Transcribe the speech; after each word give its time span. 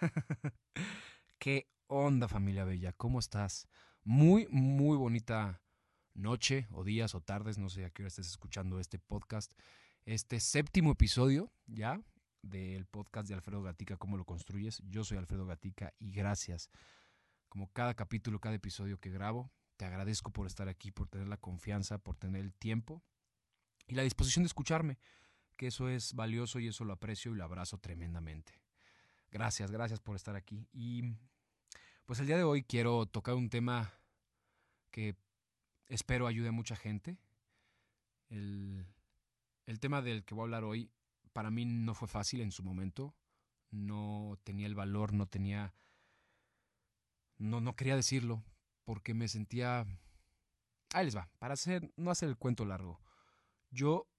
¿Qué 1.38 1.68
onda 1.86 2.28
familia 2.28 2.64
bella? 2.64 2.92
¿Cómo 2.92 3.18
estás? 3.18 3.66
Muy, 4.04 4.46
muy 4.50 4.98
bonita 4.98 5.62
noche 6.12 6.68
o 6.72 6.84
días 6.84 7.14
o 7.14 7.22
tardes, 7.22 7.56
no 7.56 7.70
sé 7.70 7.86
a 7.86 7.90
qué 7.90 8.02
hora 8.02 8.08
estés 8.08 8.28
escuchando 8.28 8.78
este 8.78 8.98
podcast. 8.98 9.52
Este 10.04 10.38
séptimo 10.38 10.92
episodio 10.92 11.50
ya 11.66 11.98
del 12.42 12.84
podcast 12.84 13.28
de 13.28 13.34
Alfredo 13.34 13.62
Gatica, 13.62 13.96
¿Cómo 13.96 14.18
lo 14.18 14.26
construyes? 14.26 14.82
Yo 14.86 15.02
soy 15.02 15.16
Alfredo 15.16 15.46
Gatica 15.46 15.94
y 15.98 16.12
gracias. 16.12 16.68
Como 17.48 17.72
cada 17.72 17.94
capítulo, 17.94 18.38
cada 18.38 18.54
episodio 18.56 18.98
que 18.98 19.10
grabo, 19.10 19.50
te 19.80 19.86
agradezco 19.86 20.30
por 20.30 20.46
estar 20.46 20.68
aquí, 20.68 20.90
por 20.90 21.08
tener 21.08 21.26
la 21.26 21.38
confianza, 21.38 21.96
por 21.96 22.14
tener 22.14 22.42
el 22.42 22.52
tiempo 22.52 23.02
y 23.86 23.94
la 23.94 24.02
disposición 24.02 24.42
de 24.42 24.48
escucharme, 24.48 24.98
que 25.56 25.68
eso 25.68 25.88
es 25.88 26.12
valioso 26.12 26.60
y 26.60 26.68
eso 26.68 26.84
lo 26.84 26.92
aprecio 26.92 27.32
y 27.32 27.36
lo 27.36 27.44
abrazo 27.44 27.78
tremendamente. 27.78 28.60
Gracias, 29.30 29.70
gracias 29.70 29.98
por 29.98 30.16
estar 30.16 30.36
aquí. 30.36 30.68
Y 30.70 31.14
pues 32.04 32.20
el 32.20 32.26
día 32.26 32.36
de 32.36 32.42
hoy 32.42 32.62
quiero 32.62 33.06
tocar 33.06 33.36
un 33.36 33.48
tema 33.48 33.90
que 34.90 35.16
espero 35.86 36.26
ayude 36.26 36.48
a 36.48 36.52
mucha 36.52 36.76
gente. 36.76 37.16
El, 38.28 38.84
el 39.64 39.80
tema 39.80 40.02
del 40.02 40.26
que 40.26 40.34
voy 40.34 40.42
a 40.42 40.44
hablar 40.44 40.64
hoy 40.64 40.90
para 41.32 41.50
mí 41.50 41.64
no 41.64 41.94
fue 41.94 42.06
fácil 42.06 42.42
en 42.42 42.52
su 42.52 42.62
momento. 42.62 43.14
No 43.70 44.38
tenía 44.44 44.66
el 44.66 44.74
valor, 44.74 45.14
no 45.14 45.26
tenía... 45.26 45.72
No, 47.38 47.62
no 47.62 47.74
quería 47.76 47.96
decirlo 47.96 48.44
porque 48.90 49.14
me 49.14 49.28
sentía... 49.28 49.86
Ahí 50.92 51.04
les 51.04 51.16
va, 51.16 51.30
para 51.38 51.54
hacer, 51.54 51.92
no 51.96 52.10
hacer 52.10 52.28
el 52.28 52.36
cuento 52.36 52.64
largo. 52.64 53.00
Yo 53.70 54.10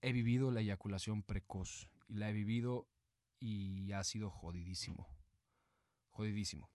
he 0.00 0.12
vivido 0.14 0.50
la 0.50 0.62
eyaculación 0.62 1.22
precoz 1.22 1.90
y 2.08 2.14
la 2.14 2.30
he 2.30 2.32
vivido 2.32 2.88
y 3.38 3.92
ha 3.92 4.02
sido 4.02 4.30
jodidísimo. 4.30 5.06
Jodidísimo. 6.08 6.70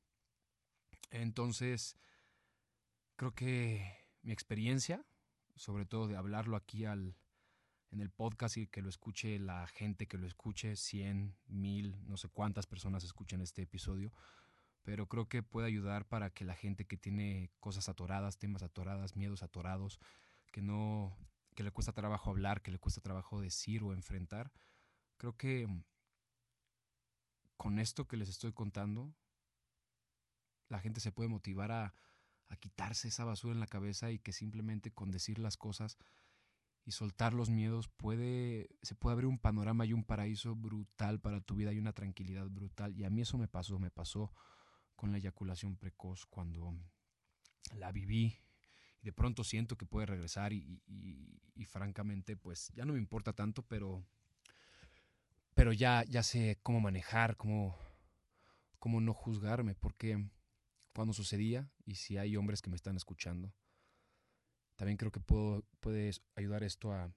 Entonces, 1.09 1.97
creo 3.15 3.33
que 3.33 3.97
mi 4.21 4.31
experiencia, 4.31 5.03
sobre 5.55 5.87
todo 5.87 6.07
de 6.07 6.17
hablarlo 6.17 6.55
aquí 6.55 6.85
al, 6.85 7.17
en 7.89 7.99
el 7.99 8.11
podcast 8.11 8.57
y 8.57 8.67
que 8.67 8.83
lo 8.83 8.89
escuche 8.89 9.39
la 9.39 9.65
gente 9.65 10.05
que 10.05 10.19
lo 10.19 10.27
escuche, 10.27 10.75
100, 10.75 11.35
1000, 11.47 12.05
no 12.05 12.15
sé 12.15 12.29
cuántas 12.29 12.67
personas 12.67 13.03
escuchen 13.03 13.41
este 13.41 13.63
episodio, 13.63 14.13
pero 14.83 15.07
creo 15.07 15.27
que 15.27 15.43
puede 15.43 15.67
ayudar 15.67 16.07
para 16.07 16.29
que 16.31 16.45
la 16.45 16.55
gente 16.55 16.85
que 16.85 16.97
tiene 16.97 17.51
cosas 17.59 17.89
atoradas, 17.89 18.37
temas 18.37 18.63
atoradas, 18.63 19.15
miedos 19.15 19.43
atorados, 19.43 19.99
que 20.51 20.61
no 20.61 21.15
que 21.55 21.63
le 21.63 21.71
cuesta 21.71 21.91
trabajo 21.91 22.29
hablar, 22.29 22.61
que 22.61 22.71
le 22.71 22.79
cuesta 22.79 23.01
trabajo 23.01 23.41
decir 23.41 23.83
o 23.83 23.93
enfrentar, 23.93 24.51
creo 25.17 25.35
que 25.35 25.67
con 27.57 27.79
esto 27.79 28.07
que 28.07 28.15
les 28.15 28.29
estoy 28.29 28.53
contando, 28.53 29.13
la 30.69 30.79
gente 30.79 31.01
se 31.01 31.11
puede 31.11 31.27
motivar 31.27 31.73
a, 31.73 31.93
a 32.47 32.55
quitarse 32.55 33.09
esa 33.09 33.25
basura 33.25 33.53
en 33.53 33.59
la 33.59 33.67
cabeza 33.67 34.11
y 34.11 34.19
que 34.19 34.31
simplemente 34.31 34.91
con 34.91 35.11
decir 35.11 35.39
las 35.39 35.57
cosas 35.57 35.97
y 36.85 36.91
soltar 36.91 37.33
los 37.33 37.49
miedos 37.49 37.87
puede 37.87 38.69
se 38.81 38.95
puede 38.95 39.13
abrir 39.13 39.27
un 39.27 39.37
panorama 39.37 39.85
y 39.85 39.93
un 39.93 40.03
paraíso 40.03 40.55
brutal 40.55 41.19
para 41.19 41.41
tu 41.41 41.55
vida 41.55 41.73
y 41.73 41.79
una 41.79 41.93
tranquilidad 41.93 42.47
brutal. 42.49 42.95
Y 42.97 43.03
a 43.03 43.09
mí 43.09 43.21
eso 43.21 43.37
me 43.37 43.47
pasó 43.47 43.79
me 43.79 43.91
pasó 43.91 44.33
con 44.99 45.13
la 45.13 45.17
eyaculación 45.17 45.77
precoz 45.77 46.25
cuando 46.25 46.77
la 47.75 47.93
viví. 47.93 48.37
Y 49.01 49.05
de 49.05 49.13
pronto 49.13 49.45
siento 49.45 49.77
que 49.77 49.85
puede 49.85 50.07
regresar 50.07 50.51
y, 50.51 50.81
francamente 51.67 52.35
pues 52.37 52.69
ya 52.73 52.85
no 52.85 52.93
me 52.93 52.99
importa 52.99 53.33
tanto 53.33 53.63
pero 53.63 54.01
pero 55.53 55.73
ya 55.73 56.05
ya 56.05 56.23
sé 56.23 56.57
cómo 56.63 56.79
manejar 56.79 57.35
cómo 57.35 57.77
cómo 58.79 59.01
no 59.01 59.13
juzgarme 59.13 59.75
porque 59.75 60.25
cuando 60.93 61.13
sucedía 61.13 61.69
y 61.85 61.95
si 61.95 62.17
hay 62.17 62.37
hombres 62.37 62.61
que 62.61 62.69
me 62.69 62.77
están 62.77 62.95
escuchando 62.95 63.53
también 64.77 64.95
creo 64.95 65.11
que 65.11 65.19
puedo, 65.19 65.65
puede 65.81 66.11
ayudar 66.37 66.63
esto 66.63 66.93
a, 66.93 67.13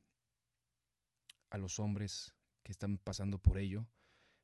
a 1.50 1.56
los 1.56 1.78
hombres 1.78 2.34
que 2.64 2.72
están 2.72 2.98
pasando 2.98 3.38
por 3.38 3.58
ello 3.58 3.86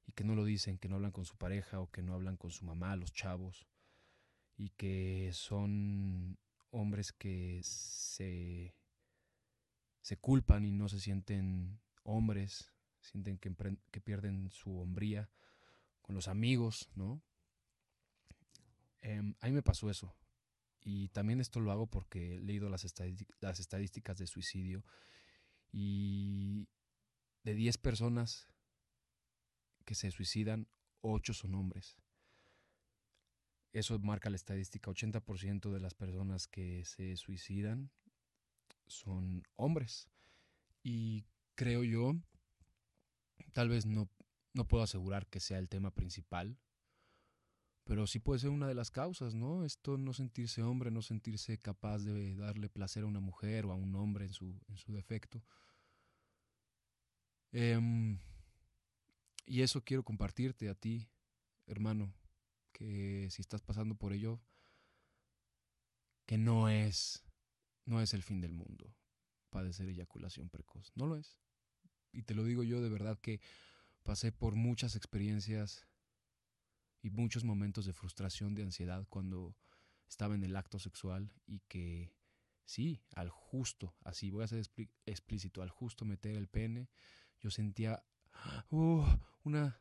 y 0.09 0.13
que 0.13 0.25
no 0.25 0.35
lo 0.35 0.47
dicen, 0.47 0.79
que 0.79 0.89
no 0.89 0.97
hablan 0.97 1.13
con 1.13 1.27
su 1.27 1.37
pareja 1.37 1.81
o 1.81 1.91
que 1.91 2.03
no 2.03 2.15
hablan 2.15 2.39
con 2.39 2.51
su 2.51 2.65
mamá, 2.65 2.97
los 2.97 3.13
chavos, 3.13 3.69
y 4.57 4.71
que 4.71 5.31
son 5.35 6.39
hombres 6.71 7.13
que 7.13 7.61
se, 7.63 8.75
se 10.01 10.17
culpan 10.17 10.65
y 10.65 10.73
no 10.73 10.89
se 10.89 10.99
sienten 10.99 11.79
hombres, 12.05 12.73
sienten 13.03 13.37
que, 13.37 13.55
que 13.91 14.01
pierden 14.01 14.51
su 14.51 14.79
hombría 14.79 15.31
con 16.01 16.15
los 16.15 16.27
amigos, 16.27 16.89
¿no? 16.95 17.23
Eh, 19.03 19.35
a 19.41 19.47
mí 19.47 19.53
me 19.53 19.63
pasó 19.63 19.91
eso. 19.91 20.17
Y 20.81 21.09
también 21.09 21.39
esto 21.39 21.61
lo 21.61 21.71
hago 21.71 21.87
porque 21.87 22.37
he 22.37 22.41
leído 22.41 22.71
las, 22.71 22.87
las 23.41 23.61
estadísticas 23.61 24.17
de 24.17 24.27
suicidio 24.27 24.87
y 25.71 26.67
de 27.45 27.55
10 27.55 27.77
personas 27.77 28.49
que 29.89 29.95
se 29.95 30.11
suicidan, 30.11 30.69
8 31.01 31.33
son 31.33 31.55
hombres. 31.55 31.97
Eso 33.73 33.99
marca 34.01 34.29
la 34.29 34.37
estadística, 34.37 34.91
80% 34.91 35.73
de 35.73 35.81
las 35.81 35.95
personas 35.95 36.47
que 36.47 36.85
se 36.85 37.17
suicidan 37.17 37.91
son 38.87 39.45
hombres. 39.57 40.11
Y 40.83 41.25
creo 41.55 41.85
yo, 41.85 42.13
tal 43.55 43.71
vez 43.71 43.87
no, 43.87 44.11
no 44.53 44.69
puedo 44.69 44.85
asegurar 44.85 45.27
que 45.27 45.41
sea 45.41 45.59
el 45.59 45.71
tema 45.71 45.91
principal, 45.91 46.59
pero 47.85 48.07
sí 48.07 48.19
puede 48.19 48.41
ser 48.41 48.51
una 48.51 48.69
de 48.69 48.75
las 48.75 48.91
causas, 48.91 49.35
¿no? 49.35 49.65
Esto 49.65 49.97
no 49.97 50.13
sentirse 50.13 50.63
hombre, 50.63 50.91
no 50.91 51.01
sentirse 51.01 51.57
capaz 51.57 52.01
de 52.01 52.35
darle 52.35 52.69
placer 52.69 53.05
a 53.05 53.07
una 53.07 53.21
mujer 53.21 53.65
o 53.65 53.73
a 53.73 53.75
un 53.75 53.95
hombre 53.95 54.27
en 54.27 54.35
su, 54.35 54.61
en 54.69 54.77
su 54.77 54.93
defecto. 54.93 55.43
Em, 57.53 58.19
y 59.49 59.63
eso 59.63 59.83
quiero 59.85 60.05
compartirte 60.05 60.69
a 60.69 60.75
ti, 60.75 61.09
hermano, 61.67 62.15
que 62.73 63.29
si 63.31 63.41
estás 63.41 63.63
pasando 63.63 63.95
por 63.95 64.13
ello, 64.13 64.41
que 66.27 66.37
no 66.37 66.69
es, 66.69 67.25
no 67.87 68.01
es 68.01 68.13
el 68.13 68.23
fin 68.23 68.41
del 68.41 68.53
mundo 68.53 68.95
padecer 69.51 69.89
eyaculación 69.89 70.51
precoz, 70.51 70.93
no 70.95 71.07
lo 71.07 71.17
es. 71.17 71.41
Y 72.13 72.23
te 72.23 72.35
lo 72.35 72.45
digo 72.45 72.63
yo 72.63 72.81
de 72.81 72.89
verdad 72.89 73.19
que 73.19 73.41
pasé 74.03 74.33
por 74.33 74.55
muchas 74.55 74.95
experiencias 74.95 75.87
y 77.03 77.11
muchos 77.11 77.45
momentos 77.45 77.87
de 77.87 77.93
frustración, 77.93 78.55
de 78.55 78.63
ansiedad 78.63 79.07
cuando 79.09 79.57
estaba 80.07 80.35
en 80.35 80.45
el 80.45 80.57
acto 80.57 80.79
sexual 80.79 81.33
y 81.47 81.61
que 81.61 82.15
sí, 82.65 83.03
al 83.15 83.31
justo, 83.31 83.97
así 84.05 84.31
voy 84.31 84.45
a 84.45 84.49
ser 84.49 84.63
explícito, 85.07 85.63
al 85.63 85.71
justo 85.71 86.05
meter 86.05 86.37
el 86.37 86.49
pene, 86.49 86.89
yo 87.41 87.51
sentía 87.51 88.05
uh, 88.71 89.05
una, 89.45 89.81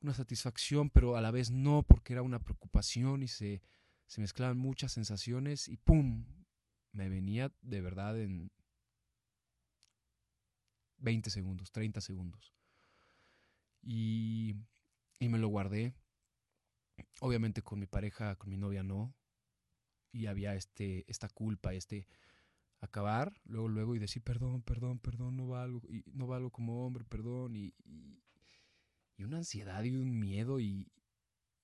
una 0.00 0.14
satisfacción, 0.14 0.90
pero 0.90 1.16
a 1.16 1.20
la 1.20 1.30
vez 1.30 1.50
no, 1.50 1.82
porque 1.82 2.12
era 2.12 2.22
una 2.22 2.38
preocupación 2.38 3.22
y 3.22 3.28
se, 3.28 3.62
se 4.06 4.20
mezclaban 4.20 4.58
muchas 4.58 4.92
sensaciones 4.92 5.68
y 5.68 5.76
¡pum! 5.76 6.24
Me 6.92 7.08
venía 7.08 7.52
de 7.60 7.80
verdad 7.80 8.18
en 8.20 8.50
20 10.98 11.30
segundos, 11.30 11.70
30 11.70 12.00
segundos. 12.00 12.54
Y, 13.82 14.56
y 15.20 15.28
me 15.28 15.38
lo 15.38 15.48
guardé 15.48 15.94
Obviamente 17.20 17.62
con 17.62 17.78
mi 17.78 17.86
pareja, 17.86 18.36
con 18.36 18.50
mi 18.50 18.56
novia 18.56 18.82
no. 18.82 19.14
Y 20.12 20.26
había 20.26 20.54
este, 20.54 21.04
esta 21.10 21.28
culpa, 21.28 21.74
este 21.74 22.06
acabar, 22.80 23.40
luego, 23.44 23.68
luego, 23.68 23.94
y 23.94 23.98
decir 23.98 24.22
perdón, 24.22 24.62
perdón, 24.62 24.98
perdón, 24.98 25.36
no 25.36 25.48
valgo, 25.48 25.80
y 25.88 26.04
no 26.12 26.26
valgo 26.26 26.50
como 26.50 26.86
hombre, 26.86 27.04
perdón, 27.04 27.56
y, 27.56 27.74
y, 27.84 28.22
una 29.24 29.38
ansiedad 29.38 29.82
y 29.82 29.90
un 29.90 30.18
miedo 30.18 30.60
y, 30.60 30.92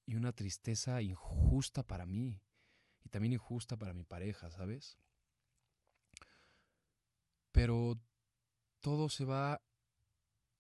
y 0.07 0.17
una 0.17 0.33
tristeza 0.33 1.01
injusta 1.03 1.83
para 1.85 2.05
mí, 2.05 2.41
y 3.05 3.09
también 3.11 3.33
injusta 3.33 3.77
para 3.77 3.95
mi 3.95 4.05
pareja, 4.05 4.51
¿sabes? 4.51 4.99
Pero 7.53 8.01
todo 8.81 9.09
se 9.09 9.25
va 9.25 9.63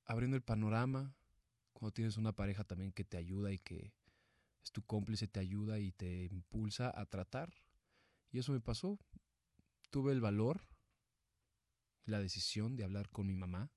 abriendo 0.04 0.36
el 0.36 0.42
panorama 0.42 1.16
cuando 1.72 1.92
tienes 1.92 2.16
una 2.16 2.32
pareja 2.32 2.64
también 2.64 2.92
que 2.92 3.04
te 3.04 3.16
ayuda 3.16 3.52
y 3.52 3.58
que 3.58 3.92
es 4.62 4.72
tu 4.72 4.82
cómplice, 4.82 5.28
te 5.28 5.40
ayuda 5.40 5.78
y 5.78 5.92
te 5.92 6.24
impulsa 6.26 6.92
a 6.98 7.04
tratar. 7.06 7.52
Y 8.30 8.38
eso 8.38 8.52
me 8.52 8.60
pasó. 8.60 8.98
Tuve 9.94 10.11
el 10.11 10.20
valor 10.20 10.61
la 12.05 12.19
decisión 12.19 12.75
de 12.75 12.82
hablar 12.82 13.11
con 13.11 13.29
mi 13.29 13.37
mamá, 13.37 13.70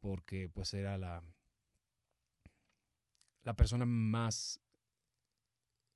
porque 0.00 0.48
pues 0.48 0.74
era 0.74 0.98
la, 0.98 1.22
la 3.44 3.54
persona 3.54 3.86
más, 3.86 4.60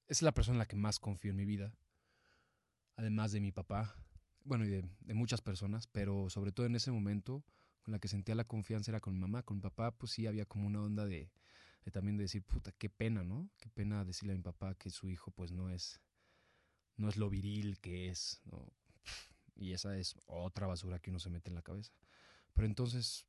es 0.07 0.23
la 0.23 0.31
persona 0.31 0.55
en 0.55 0.59
la 0.61 0.69
que 0.69 0.77
más 0.77 1.01
confío 1.01 1.33
en 1.33 1.37
mi 1.37 1.45
vida. 1.45 1.77
además 2.95 3.33
de 3.33 3.41
mi 3.41 3.51
papá, 3.51 3.97
bueno, 4.45 4.65
y 4.65 4.69
de, 4.69 5.15
muchas 5.15 5.43
personas, 5.43 5.89
pero 5.89 6.31
sobre 6.31 6.53
todo 6.53 6.67
en 6.67 6.77
ese 6.77 6.93
momento, 6.93 7.45
con 7.83 7.91
la 7.91 7.99
que 7.99 8.07
sentía 8.07 8.37
la 8.37 8.47
confianza 8.47 8.93
era 8.93 9.01
con 9.01 9.15
mi 9.15 9.19
mamá, 9.19 9.43
con 9.43 9.57
mi 9.57 9.63
papá, 9.63 9.99
pues 9.99 10.13
sí 10.13 10.29
había 10.29 10.47
como 10.47 10.69
una 10.69 10.81
onda 10.81 11.07
de, 11.07 11.33
de 11.85 11.91
también 11.91 12.19
de 12.19 12.23
decir, 12.23 12.45
puta, 12.45 12.71
qué 12.71 12.89
pena, 12.89 13.25
¿no? 13.25 13.51
Qué 13.59 13.69
pena 13.69 14.05
decirle 14.05 14.35
a 14.35 14.37
mi 14.37 14.43
papá 14.45 14.77
que 14.77 14.91
su 14.91 15.11
hijo 15.11 15.33
pues 15.33 15.51
no 15.51 15.71
es, 15.71 16.01
no 16.97 17.09
es 17.09 17.17
lo 17.17 17.29
viril 17.29 17.81
que 17.81 18.11
es, 18.11 18.41
¿no? 18.45 18.56
Y 19.57 19.73
esa 19.73 19.97
es 19.97 20.15
otra 20.27 20.67
basura 20.67 20.99
que 20.99 21.11
uno 21.11 21.19
se 21.19 21.31
mete 21.31 21.51
en 21.51 21.55
la 21.55 21.63
cabeza. 21.63 21.93
Pero 22.55 22.67
entonces 22.67 23.27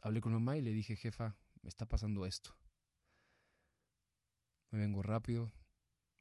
hablé 0.00 0.20
con 0.20 0.32
mamá 0.32 0.56
y 0.56 0.62
le 0.62 0.72
dije, 0.72 0.96
jefa, 0.96 1.36
me 1.62 1.68
está 1.68 1.86
pasando 1.86 2.26
esto. 2.26 2.56
Me 4.70 4.78
vengo 4.78 5.02
rápido, 5.02 5.52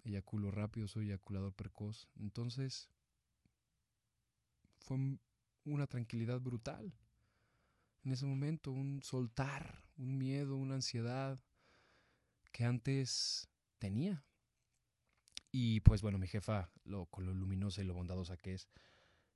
eyaculo 0.03 0.51
rápido, 0.51 0.87
soy 0.87 1.05
eyaculador 1.05 1.53
precoz. 1.53 2.07
Entonces 2.15 2.89
fue 4.79 4.97
una 5.65 5.87
tranquilidad 5.87 6.39
brutal. 6.39 6.93
En 8.03 8.11
ese 8.11 8.25
momento, 8.25 8.71
un 8.71 9.01
soltar, 9.01 9.85
un 9.97 10.17
miedo, 10.17 10.57
una 10.57 10.75
ansiedad 10.75 11.39
que 12.51 12.65
antes 12.65 13.49
tenía. 13.79 14.25
Y 15.51 15.79
pues 15.81 16.01
bueno, 16.01 16.17
mi 16.17 16.27
jefa, 16.27 16.71
lo, 16.83 17.05
con 17.05 17.25
lo 17.25 17.33
luminosa 17.33 17.81
y 17.81 17.85
lo 17.85 17.93
bondadosa 17.93 18.37
que 18.37 18.53
es, 18.53 18.67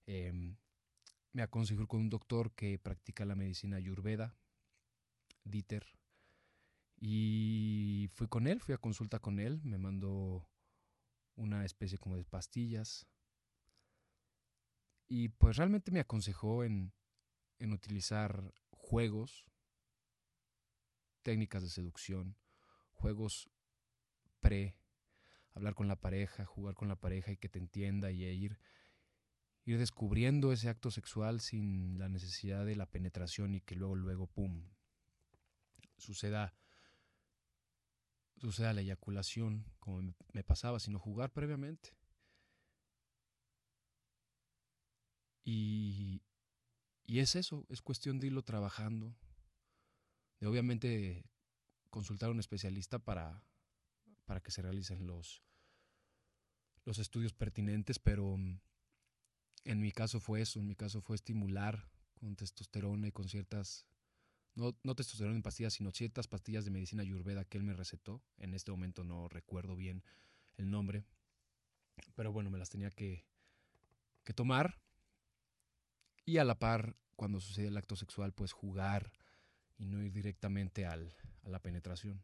em, 0.08 0.58
me 1.34 1.44
aconsejó 1.44 1.88
con 1.88 2.00
un 2.02 2.10
doctor 2.10 2.52
que 2.56 2.80
practica 2.80 3.26
la 3.26 3.36
medicina 3.36 3.78
ayurveda, 3.78 4.36
Dieter. 5.44 5.86
Y 7.00 8.10
fui 8.14 8.28
con 8.28 8.48
él, 8.48 8.60
fui 8.60 8.74
a 8.74 8.80
consulta 8.80 9.20
con 9.20 9.40
él, 9.40 9.62
me 9.64 9.78
mandó 9.78 10.50
una 11.36 11.64
especie 11.64 12.00
como 12.00 12.16
de 12.16 12.26
pastillas. 12.26 13.06
Y 15.08 15.30
pues 15.30 15.58
realmente 15.58 15.92
me 15.92 16.00
aconsejó 16.00 16.64
en, 16.64 16.92
en 17.60 17.72
utilizar 17.72 18.52
juegos, 18.72 19.46
técnicas 21.22 21.62
de 21.62 21.70
seducción, 21.70 22.36
juegos 22.92 23.50
pre, 24.40 24.80
hablar 25.54 25.76
con 25.76 25.88
la 25.88 26.00
pareja, 26.00 26.46
jugar 26.46 26.76
con 26.76 26.88
la 26.88 26.96
pareja 26.96 27.32
y 27.32 27.38
que 27.38 27.50
te 27.50 27.60
entienda 27.60 28.12
y 28.12 28.24
ir, 28.24 28.60
ir 29.68 29.78
descubriendo 29.78 30.54
ese 30.54 30.70
acto 30.70 30.92
sexual 30.92 31.42
sin 31.42 32.00
la 32.00 32.08
necesidad 32.08 32.66
de 32.66 32.78
la 32.78 32.86
penetración 32.86 33.54
y 33.54 33.60
que 33.60 33.76
luego, 33.76 33.96
luego, 33.96 34.28
¡pum!, 34.28 34.64
suceda, 35.98 36.56
suceda 38.38 38.72
la 38.72 38.80
eyaculación 38.80 39.66
como 39.80 40.16
me 40.32 40.44
pasaba, 40.46 40.80
sino 40.80 41.00
jugar 41.00 41.34
previamente. 41.34 41.98
Y, 45.44 46.22
y 47.06 47.20
es 47.20 47.36
eso, 47.36 47.66
es 47.68 47.82
cuestión 47.82 48.20
de 48.20 48.28
irlo 48.28 48.44
trabajando, 48.44 49.18
de 50.40 50.48
obviamente 50.48 51.26
consultar 51.90 52.30
a 52.30 52.32
un 52.32 52.40
especialista 52.40 53.00
para, 53.00 53.44
para 54.24 54.40
que 54.40 54.52
se 54.52 54.62
realicen 54.62 55.06
los, 55.08 55.44
los 56.86 57.00
estudios 57.00 57.34
pertinentes, 57.34 58.00
pero 58.00 58.38
mm, 58.38 58.62
en 59.68 59.82
mi 59.82 59.92
caso 59.92 60.22
fue 60.22 60.42
eso, 60.42 60.60
en 60.60 60.68
mi 60.68 60.76
caso 60.76 61.02
fue 61.02 61.18
estimular 61.18 61.90
con 62.14 62.36
testosterona 62.38 63.08
y 63.08 63.12
con 63.12 63.28
ciertas, 63.28 63.86
no, 64.56 64.78
no 64.84 64.96
testosterona 64.96 65.36
en 65.36 65.44
pastillas, 65.44 65.74
sino 65.74 65.92
ciertas 65.92 66.28
pastillas 66.28 66.64
de 66.64 66.72
medicina 66.72 67.02
ayurveda 67.02 67.44
que 67.44 67.58
él 67.58 67.66
me 67.66 67.74
recetó. 67.74 68.24
En 68.38 68.54
este 68.54 68.72
momento 68.72 69.04
no 69.04 69.28
recuerdo 69.28 69.76
bien 69.76 70.04
el 70.56 70.72
nombre, 70.72 71.06
pero 72.16 72.32
bueno, 72.32 72.50
me 72.50 72.58
las 72.58 72.70
tenía 72.70 72.90
que, 72.92 73.26
que 74.24 74.34
tomar. 74.34 74.80
Y 76.26 76.38
a 76.38 76.46
la 76.46 76.58
par, 76.58 76.96
cuando 77.18 77.42
sucede 77.42 77.68
el 77.68 77.78
acto 77.78 77.98
sexual, 77.98 78.34
pues 78.34 78.54
jugar 78.54 79.12
y 79.78 79.86
no 79.86 80.02
ir 80.02 80.14
directamente 80.14 80.86
al, 80.86 81.14
a 81.44 81.50
la 81.50 81.62
penetración. 81.62 82.24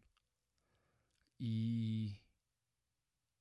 Y, 1.37 2.21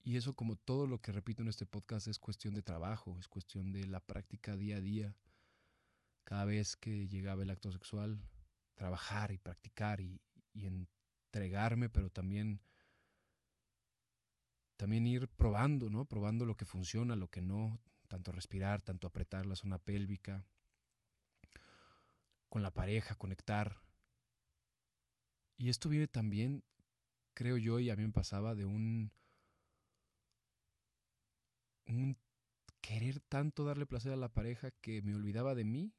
y 0.03 0.17
eso 0.17 0.35
como 0.35 0.57
todo 0.57 0.87
lo 0.87 1.01
que 1.01 1.13
repito 1.13 1.43
en 1.43 1.49
este 1.49 1.67
podcast 1.67 2.09
es 2.09 2.19
cuestión 2.19 2.55
de 2.55 2.63
trabajo, 2.63 3.19
es 3.19 3.29
cuestión 3.29 3.73
de 3.73 3.87
la 3.87 4.01
práctica 4.01 4.57
día 4.57 4.77
a 4.77 4.81
día. 4.81 5.17
Cada 6.25 6.45
vez 6.45 6.77
que 6.77 7.09
llegaba 7.09 7.43
el 7.43 7.51
acto 7.51 7.71
sexual, 7.73 8.21
trabajar 8.75 9.33
y 9.33 9.39
practicar 9.39 10.01
y, 10.01 10.21
y 10.53 10.67
entregarme, 10.67 11.89
pero 11.89 12.11
también, 12.11 12.61
también 14.77 15.07
ir 15.07 15.29
probando, 15.29 15.91
¿no? 15.91 16.05
Probando 16.05 16.47
lo 16.47 16.57
que 16.57 16.65
funciona, 16.65 17.17
lo 17.17 17.29
que 17.29 17.43
no, 17.43 17.81
tanto 18.09 18.33
respirar, 18.33 18.83
tanto 18.83 19.07
apretar 19.07 19.47
la 19.47 19.57
zona 19.57 19.79
pélvica, 19.79 20.45
con 22.49 22.63
la 22.63 22.73
pareja, 22.73 23.15
conectar, 23.15 23.83
y 25.63 25.69
esto 25.69 25.89
viene 25.89 26.09
también, 26.09 26.65
creo 27.35 27.57
yo, 27.57 27.79
y 27.79 27.89
a 27.89 27.95
mí 27.95 28.03
me 28.03 28.13
pasaba, 28.13 28.57
de 28.57 28.65
un, 28.65 29.13
un 31.87 32.17
querer 32.81 33.21
tanto 33.21 33.65
darle 33.65 33.87
placer 33.87 34.13
a 34.13 34.17
la 34.17 34.33
pareja 34.33 34.71
que 34.71 35.03
me 35.03 35.15
olvidaba 35.15 35.55
de 35.55 35.65
mí, 35.65 35.93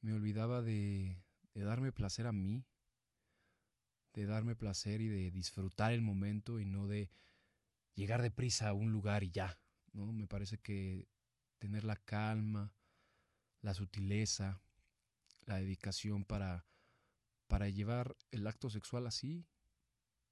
me 0.00 0.12
olvidaba 0.12 0.62
de, 0.62 1.22
darme 1.54 1.92
placer 1.92 2.26
a 2.26 2.32
mí, 2.32 2.64
de 4.14 4.26
darme 4.26 4.56
placer 4.56 5.00
y 5.00 5.08
de 5.08 5.30
disfrutar 5.30 5.92
el 5.92 6.02
momento 6.02 6.60
y 6.60 6.64
no 6.64 6.86
de 6.86 7.10
llegar 7.94 8.22
deprisa 8.22 8.68
a 8.68 8.72
un 8.72 8.92
lugar 8.92 9.22
y 9.24 9.30
ya, 9.30 9.60
¿no? 9.92 10.12
Me 10.12 10.26
parece 10.26 10.58
que 10.58 11.08
tener 11.58 11.84
la 11.84 11.96
calma, 11.96 12.72
la 13.60 13.74
sutileza, 13.74 14.60
la 15.46 15.56
dedicación 15.56 16.24
para 16.24 16.68
para 17.48 17.68
llevar 17.70 18.16
el 18.30 18.46
acto 18.46 18.70
sexual 18.70 19.06
así, 19.06 19.46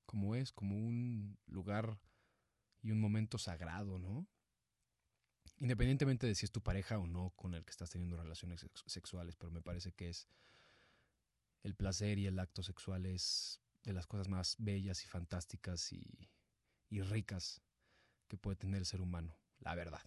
como 0.04 0.36
es, 0.36 0.52
como 0.52 0.76
un 0.76 1.38
lugar 1.46 1.98
y 2.86 2.92
un 2.92 3.00
momento 3.00 3.36
sagrado, 3.36 3.98
¿no? 3.98 4.28
Independientemente 5.58 6.26
de 6.26 6.34
si 6.34 6.44
es 6.44 6.52
tu 6.52 6.62
pareja 6.62 6.98
o 6.98 7.06
no 7.06 7.30
con 7.30 7.54
el 7.54 7.64
que 7.64 7.72
estás 7.72 7.90
teniendo 7.90 8.16
relaciones 8.16 8.64
sexuales, 8.86 9.34
pero 9.34 9.50
me 9.50 9.60
parece 9.60 9.92
que 9.92 10.08
es 10.08 10.28
el 11.64 11.74
placer 11.74 12.18
y 12.18 12.26
el 12.26 12.38
acto 12.38 12.62
sexual 12.62 13.06
es 13.06 13.60
de 13.82 13.92
las 13.92 14.06
cosas 14.06 14.28
más 14.28 14.54
bellas 14.58 15.02
y 15.04 15.08
fantásticas 15.08 15.92
y, 15.92 16.30
ricas 16.90 17.60
que 18.28 18.36
puede 18.36 18.56
tener 18.56 18.78
el 18.78 18.86
ser 18.86 19.00
humano, 19.00 19.36
la 19.58 19.74
verdad. 19.74 20.02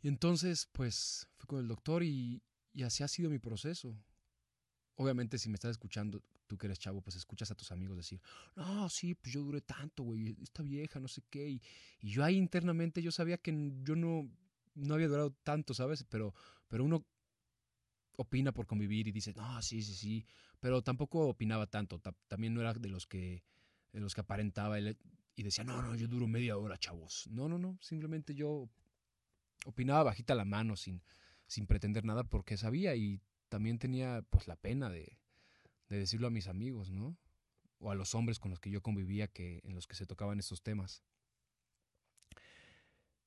Y 0.00 0.08
entonces, 0.08 0.68
pues, 0.72 1.28
fui 1.36 1.46
con 1.46 1.60
el 1.60 1.68
doctor 1.68 2.02
y, 2.02 2.42
y 2.72 2.82
así 2.82 3.02
ha 3.02 3.08
sido 3.08 3.30
mi 3.30 3.38
proceso 3.38 3.96
obviamente 4.96 5.38
si 5.38 5.48
me 5.48 5.54
estás 5.54 5.72
escuchando, 5.72 6.22
tú 6.52 6.58
que 6.58 6.66
eres 6.66 6.78
chavo, 6.78 7.00
pues 7.00 7.16
escuchas 7.16 7.50
a 7.50 7.54
tus 7.54 7.72
amigos 7.72 7.96
decir, 7.96 8.20
no, 8.56 8.86
sí, 8.90 9.14
pues 9.14 9.32
yo 9.32 9.40
duré 9.40 9.62
tanto, 9.62 10.02
güey, 10.02 10.36
esta 10.42 10.62
vieja, 10.62 11.00
no 11.00 11.08
sé 11.08 11.22
qué. 11.30 11.48
Y, 11.48 11.62
yo 12.02 12.22
ahí 12.22 12.36
internamente 12.36 13.00
yo 13.00 13.10
sabía 13.10 13.38
que 13.38 13.72
yo 13.82 13.96
no, 13.96 14.30
no 14.74 14.94
había 14.94 15.08
durado 15.08 15.30
tanto, 15.42 15.72
¿sabes? 15.72 16.04
Pero, 16.04 16.34
pero 16.68 16.84
uno 16.84 17.06
opina 18.18 18.52
por 18.52 18.66
convivir 18.66 19.08
y 19.08 19.12
dice, 19.12 19.32
no, 19.32 19.62
sí, 19.62 19.80
sí, 19.80 19.94
sí. 19.94 20.26
Pero 20.60 20.82
tampoco 20.82 21.26
opinaba 21.26 21.66
tanto. 21.68 21.98
también 22.28 22.52
no 22.52 22.60
era 22.60 22.74
de 22.74 22.90
los 22.90 23.06
que, 23.06 23.42
de 23.90 24.00
los 24.00 24.14
que 24.14 24.20
aparentaba 24.20 24.78
y 24.78 25.42
decía, 25.42 25.64
no, 25.64 25.80
no, 25.80 25.94
yo 25.94 26.06
duro 26.06 26.26
media 26.26 26.58
hora, 26.58 26.76
chavos. 26.76 27.28
No, 27.30 27.48
no, 27.48 27.56
no. 27.56 27.78
Simplemente 27.80 28.34
yo 28.34 28.68
opinaba 29.64 30.02
bajita 30.02 30.34
la 30.34 30.44
mano 30.44 30.76
sin, 30.76 31.02
sin 31.46 31.66
pretender 31.66 32.04
nada 32.04 32.24
porque 32.24 32.58
sabía 32.58 32.94
y 32.94 33.22
también 33.48 33.78
tenía 33.78 34.22
pues 34.28 34.46
la 34.48 34.56
pena 34.56 34.90
de, 34.90 35.21
decirlo 35.98 36.26
a 36.26 36.30
mis 36.30 36.48
amigos, 36.48 36.90
¿no? 36.90 37.16
O 37.78 37.90
a 37.90 37.94
los 37.94 38.14
hombres 38.14 38.38
con 38.38 38.50
los 38.50 38.60
que 38.60 38.70
yo 38.70 38.82
convivía 38.82 39.28
que, 39.28 39.60
en 39.64 39.74
los 39.74 39.86
que 39.86 39.96
se 39.96 40.06
tocaban 40.06 40.38
estos 40.38 40.62
temas. 40.62 41.02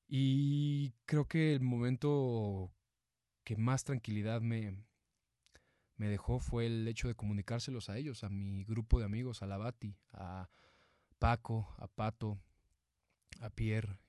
Y 0.08 0.94
creo 1.06 1.28
que 1.28 1.54
el 1.54 1.62
momento 1.62 2.72
que 3.44 3.56
más 3.56 3.84
tranquilidad 3.84 4.42
me, 4.42 4.86
me 5.98 6.08
dejó 6.08 6.40
fue 6.40 6.68
el 6.68 6.88
hecho 6.88 7.08
de 7.08 7.16
comunicárselos 7.16 7.90
a 7.90 7.98
ellos, 7.98 8.24
a 8.24 8.30
mi 8.30 8.64
grupo 8.64 9.00
de 9.00 9.06
amigos, 9.06 9.42
a 9.42 9.48
la 9.48 9.58
Bati, 9.58 9.98
a 10.14 10.50
Paco, 11.20 11.74
a 11.78 11.88
Pato, 11.88 12.40
a 13.40 13.50
Pierre 13.50 14.00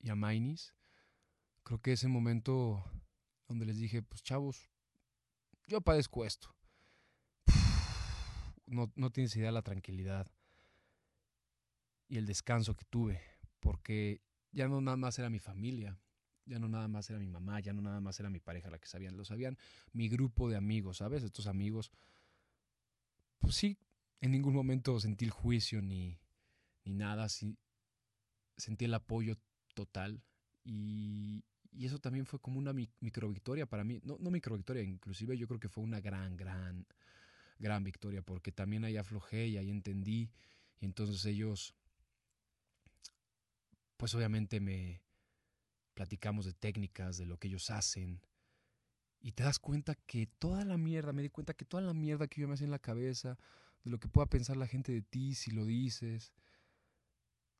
y 0.00 0.10
a 0.10 0.14
Mainis. 0.14 0.74
Creo 1.62 1.80
que 1.80 1.92
ese 1.92 2.08
momento 2.08 2.84
donde 3.48 3.66
les 3.66 3.78
dije, 3.78 4.02
pues 4.02 4.22
chavos, 4.22 4.68
yo 5.66 5.80
padezco 5.80 6.24
esto. 6.24 6.54
No, 8.66 8.92
no 8.96 9.10
tienes 9.10 9.34
idea 9.36 9.46
de 9.46 9.52
la 9.52 9.62
tranquilidad 9.62 10.30
y 12.08 12.18
el 12.18 12.26
descanso 12.26 12.74
que 12.74 12.84
tuve, 12.84 13.20
porque 13.60 14.20
ya 14.50 14.68
no 14.68 14.80
nada 14.80 14.96
más 14.96 15.18
era 15.18 15.30
mi 15.30 15.38
familia, 15.38 15.98
ya 16.44 16.58
no 16.58 16.68
nada 16.68 16.88
más 16.88 17.08
era 17.08 17.18
mi 17.18 17.28
mamá, 17.28 17.60
ya 17.60 17.72
no 17.72 17.80
nada 17.80 18.00
más 18.00 18.18
era 18.20 18.28
mi 18.28 18.40
pareja 18.40 18.70
la 18.70 18.78
que 18.78 18.86
sabían, 18.86 19.16
lo 19.16 19.24
sabían 19.24 19.56
mi 19.92 20.08
grupo 20.08 20.50
de 20.50 20.56
amigos, 20.56 20.98
¿sabes? 20.98 21.22
Estos 21.22 21.46
amigos, 21.46 21.90
pues 23.38 23.54
sí, 23.54 23.78
en 24.20 24.32
ningún 24.32 24.54
momento 24.54 24.98
sentí 25.00 25.24
el 25.24 25.30
juicio 25.30 25.80
ni, 25.80 26.18
ni 26.84 26.92
nada, 26.92 27.28
sí, 27.28 27.56
sentí 28.56 28.84
el 28.84 28.94
apoyo 28.94 29.36
total. 29.74 30.22
Y, 30.64 31.44
y 31.72 31.86
eso 31.86 31.98
también 31.98 32.26
fue 32.26 32.38
como 32.40 32.58
una 32.58 32.72
micro 32.72 33.28
victoria 33.28 33.66
para 33.66 33.84
mí. 33.84 34.00
No, 34.04 34.16
no 34.20 34.30
micro 34.30 34.56
victoria, 34.56 34.82
inclusive 34.82 35.36
yo 35.36 35.48
creo 35.48 35.58
que 35.58 35.68
fue 35.68 35.82
una 35.82 36.00
gran, 36.00 36.36
gran, 36.36 36.86
gran 37.62 37.84
victoria, 37.84 38.20
porque 38.20 38.52
también 38.52 38.84
ahí 38.84 38.98
aflojé 38.98 39.46
y 39.46 39.56
ahí 39.56 39.70
entendí. 39.70 40.30
Y 40.80 40.84
entonces 40.84 41.24
ellos, 41.24 41.74
pues 43.96 44.14
obviamente 44.14 44.60
me 44.60 45.00
platicamos 45.94 46.44
de 46.44 46.52
técnicas, 46.52 47.16
de 47.16 47.26
lo 47.26 47.38
que 47.38 47.48
ellos 47.48 47.70
hacen. 47.70 48.20
Y 49.20 49.32
te 49.32 49.44
das 49.44 49.58
cuenta 49.58 49.94
que 49.94 50.26
toda 50.26 50.64
la 50.64 50.76
mierda, 50.76 51.12
me 51.12 51.22
di 51.22 51.30
cuenta 51.30 51.54
que 51.54 51.64
toda 51.64 51.82
la 51.82 51.94
mierda 51.94 52.26
que 52.26 52.40
yo 52.40 52.48
me 52.48 52.54
hacía 52.54 52.64
en 52.66 52.72
la 52.72 52.80
cabeza, 52.80 53.38
de 53.84 53.90
lo 53.90 54.00
que 54.00 54.08
pueda 54.08 54.26
pensar 54.26 54.56
la 54.56 54.66
gente 54.66 54.92
de 54.92 55.02
ti 55.02 55.34
si 55.34 55.52
lo 55.52 55.64
dices, 55.64 56.32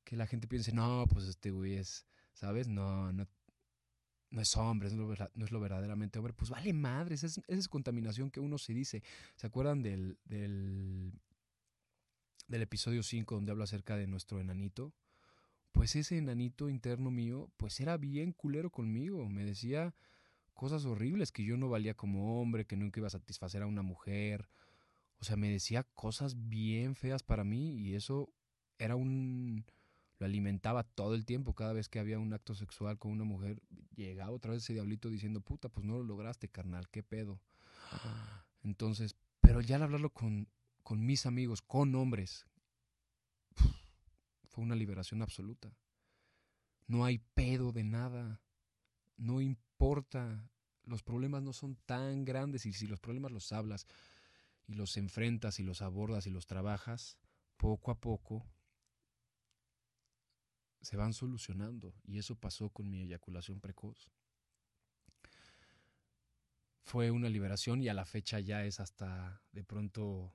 que 0.04 0.16
la 0.16 0.26
gente 0.26 0.48
piense, 0.48 0.72
no, 0.72 1.06
pues 1.08 1.26
este 1.26 1.52
güey 1.52 1.74
es, 1.74 2.04
¿sabes? 2.32 2.66
No, 2.66 3.12
no, 3.12 3.28
no 4.32 4.40
es 4.40 4.56
hombre, 4.56 4.90
no 4.90 5.12
es, 5.12 5.50
lo, 5.52 5.60
verdaderamente 5.60 6.18
hombre, 6.18 6.32
pues 6.32 6.50
vale 6.50 6.72
madres, 6.72 7.22
esa 7.22 7.42
es, 7.46 7.68
contaminación 7.68 8.30
que 8.30 8.40
uno 8.40 8.56
se 8.56 8.72
dice. 8.72 9.02
¿Se 9.36 9.46
acuerdan 9.46 9.82
del, 9.82 10.18
del, 10.24 11.12
episodio 12.48 13.02
5 13.02 13.34
donde 13.34 13.52
habla 13.52 13.64
acerca 13.64 13.96
de 13.96 14.06
nuestro 14.06 14.40
enanito? 14.40 14.94
Pues 15.70 15.96
ese 15.96 16.16
enanito 16.16 16.70
interno 16.70 17.10
mío, 17.10 17.50
pues 17.58 17.78
era 17.80 17.98
bien 17.98 18.32
culero 18.32 18.70
conmigo, 18.70 19.28
me 19.28 19.44
decía 19.44 19.94
cosas 20.54 20.86
horribles, 20.86 21.30
que 21.30 21.44
yo 21.44 21.58
no 21.58 21.68
valía 21.68 21.94
como 21.94 22.40
hombre, 22.40 22.64
que 22.64 22.76
nunca 22.76 23.00
iba 23.00 23.08
a 23.08 23.10
satisfacer 23.10 23.62
a 23.62 23.66
una 23.66 23.82
mujer. 23.82 24.48
O 25.18 25.24
sea, 25.24 25.36
me 25.36 25.50
decía 25.50 25.84
cosas 25.94 26.48
bien 26.48 26.94
feas 26.94 27.22
para 27.22 27.44
mí 27.44 27.76
y 27.78 27.94
eso 27.94 28.32
era 28.78 28.96
un 28.96 29.66
lo 30.22 30.26
alimentaba 30.26 30.84
todo 30.84 31.16
el 31.16 31.24
tiempo, 31.24 31.52
cada 31.52 31.72
vez 31.72 31.88
que 31.88 31.98
había 31.98 32.20
un 32.20 32.32
acto 32.32 32.54
sexual 32.54 32.96
con 32.96 33.10
una 33.10 33.24
mujer, 33.24 33.60
llegaba 33.96 34.30
otra 34.30 34.52
vez 34.52 34.62
ese 34.62 34.72
diablito 34.72 35.10
diciendo, 35.10 35.40
puta, 35.40 35.68
pues 35.68 35.84
no 35.84 35.98
lo 35.98 36.04
lograste, 36.04 36.48
carnal, 36.48 36.88
qué 36.90 37.02
pedo. 37.02 37.40
Entonces, 38.62 39.16
pero 39.40 39.60
ya 39.60 39.74
al 39.76 39.82
hablarlo 39.82 40.10
con, 40.10 40.48
con 40.84 41.04
mis 41.04 41.26
amigos, 41.26 41.60
con 41.60 41.92
hombres, 41.96 42.46
fue 44.44 44.62
una 44.62 44.76
liberación 44.76 45.22
absoluta. 45.22 45.76
No 46.86 47.04
hay 47.04 47.18
pedo 47.18 47.72
de 47.72 47.82
nada, 47.82 48.40
no 49.16 49.40
importa, 49.40 50.48
los 50.84 51.02
problemas 51.02 51.42
no 51.42 51.52
son 51.52 51.74
tan 51.84 52.24
grandes 52.24 52.64
y 52.64 52.72
si 52.72 52.86
los 52.86 53.00
problemas 53.00 53.32
los 53.32 53.50
hablas 53.50 53.88
y 54.68 54.74
los 54.74 54.96
enfrentas 54.96 55.58
y 55.58 55.64
los 55.64 55.82
abordas 55.82 56.28
y 56.28 56.30
los 56.30 56.46
trabajas, 56.46 57.18
poco 57.56 57.90
a 57.90 57.98
poco 57.98 58.46
se 60.82 60.96
van 60.96 61.14
solucionando 61.14 61.94
y 62.04 62.18
eso 62.18 62.34
pasó 62.34 62.68
con 62.70 62.90
mi 62.90 63.00
eyaculación 63.00 63.60
precoz. 63.60 64.10
Fue 66.82 67.10
una 67.10 67.28
liberación 67.28 67.80
y 67.80 67.88
a 67.88 67.94
la 67.94 68.04
fecha 68.04 68.40
ya 68.40 68.64
es 68.64 68.80
hasta 68.80 69.42
de 69.52 69.64
pronto 69.64 70.34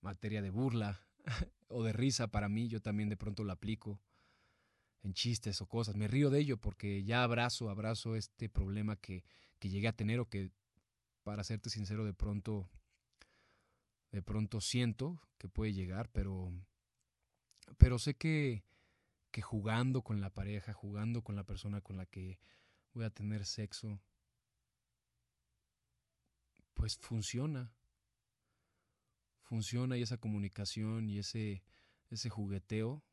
materia 0.00 0.42
de 0.42 0.50
burla 0.50 1.06
o 1.68 1.84
de 1.84 1.92
risa 1.92 2.28
para 2.28 2.48
mí, 2.48 2.68
yo 2.68 2.80
también 2.80 3.08
de 3.08 3.16
pronto 3.16 3.44
lo 3.44 3.52
aplico 3.52 4.00
en 5.02 5.12
chistes 5.12 5.60
o 5.60 5.66
cosas. 5.66 5.94
Me 5.94 6.08
río 6.08 6.30
de 6.30 6.40
ello 6.40 6.56
porque 6.56 7.04
ya 7.04 7.22
abrazo, 7.22 7.68
abrazo 7.68 8.16
este 8.16 8.48
problema 8.48 8.96
que, 8.96 9.24
que 9.58 9.68
llegué 9.68 9.88
a 9.88 9.96
tener 9.96 10.20
o 10.20 10.28
que, 10.28 10.50
para 11.22 11.44
serte 11.44 11.70
sincero, 11.70 12.04
de 12.04 12.14
pronto, 12.14 12.68
de 14.10 14.22
pronto 14.22 14.60
siento 14.60 15.20
que 15.38 15.48
puede 15.48 15.72
llegar, 15.72 16.08
pero, 16.10 16.52
pero 17.78 17.98
sé 17.98 18.14
que, 18.14 18.64
que 19.36 19.42
jugando 19.42 20.00
con 20.00 20.22
la 20.22 20.30
pareja, 20.30 20.72
jugando 20.72 21.22
con 21.22 21.36
la 21.36 21.44
persona 21.44 21.82
con 21.82 21.98
la 21.98 22.06
que 22.06 22.38
voy 22.94 23.04
a 23.04 23.10
tener 23.10 23.44
sexo, 23.44 24.00
pues 26.72 26.96
funciona. 26.96 27.70
Funciona 29.42 29.98
y 29.98 30.00
esa 30.00 30.16
comunicación 30.16 31.10
y 31.10 31.18
ese, 31.18 31.62
ese 32.08 32.30
jugueteo 32.30 33.04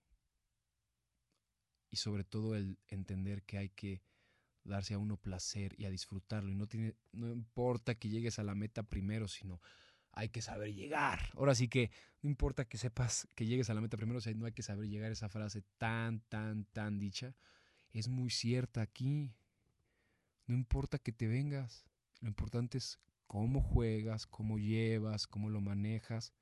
y 1.90 1.98
sobre 1.98 2.24
todo 2.24 2.56
el 2.56 2.80
entender 2.88 3.44
que 3.44 3.58
hay 3.58 3.68
que 3.68 4.02
darse 4.64 4.94
a 4.94 5.00
uno 5.00 5.18
placer 5.18 5.78
y 5.78 5.84
a 5.84 5.90
disfrutarlo 5.90 6.50
y 6.54 6.56
no 6.56 6.68
tiene 6.68 6.96
no 7.12 7.34
importa 7.34 7.96
que 7.96 8.08
llegues 8.08 8.40
a 8.40 8.44
la 8.44 8.56
meta 8.56 8.84
primero, 8.84 9.28
sino 9.28 9.60
hay 10.14 10.30
que 10.30 10.42
saber 10.42 10.74
llegar. 10.74 11.20
Ahora 11.36 11.56
sí 11.56 11.68
que 11.68 11.92
no 12.22 12.30
importa 12.30 12.66
que 12.66 12.78
sepas 12.78 13.28
que 13.36 13.46
llegues 13.46 13.70
a 13.70 13.74
la 13.74 13.82
meta 13.82 13.98
primero, 13.98 14.20
no 14.36 14.46
hay 14.46 14.54
que 14.54 14.64
saber 14.64 14.88
llegar. 14.88 15.12
Esa 15.12 15.30
frase 15.30 15.64
tan, 15.78 16.22
tan, 16.22 16.66
tan 16.66 17.00
dicha 17.00 17.36
es 17.92 18.08
muy 18.08 18.30
cierta 18.30 18.82
aquí. 18.82 19.34
No 20.46 20.56
importa 20.56 21.00
que 21.00 21.12
te 21.12 21.28
vengas, 21.28 21.86
lo 22.22 22.28
importante 22.28 22.78
es 22.78 23.00
cómo 23.28 23.62
juegas, 23.62 24.28
cómo 24.28 24.60
llevas, 24.60 25.26
cómo 25.26 25.50
lo 25.50 25.62
manejas, 25.62 26.34